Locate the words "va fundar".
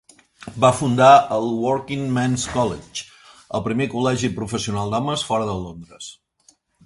0.63-1.09